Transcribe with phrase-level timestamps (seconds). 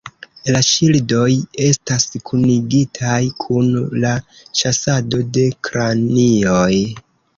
[0.53, 1.33] La ŝildoj
[1.65, 3.69] estas kunigitaj kun
[4.05, 4.15] la
[4.63, 6.71] ĉasado de kranioj.